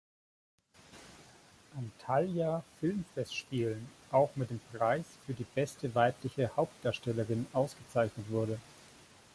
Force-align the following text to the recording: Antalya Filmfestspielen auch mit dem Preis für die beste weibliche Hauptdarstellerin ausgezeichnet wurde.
Antalya 1.77 2.63
Filmfestspielen 2.79 3.87
auch 4.09 4.35
mit 4.35 4.49
dem 4.49 4.59
Preis 4.73 5.05
für 5.27 5.35
die 5.35 5.43
beste 5.43 5.93
weibliche 5.93 6.49
Hauptdarstellerin 6.55 7.45
ausgezeichnet 7.53 8.27
wurde. 8.31 8.57